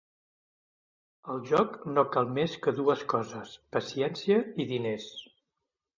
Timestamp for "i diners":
4.65-5.07